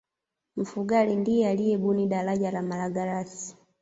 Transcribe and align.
mfugale 0.55 1.15
ndiye 1.15 1.47
aliyebuni 1.49 2.07
daraja 2.07 2.51
la 2.51 2.61
malagarasi 2.61 3.55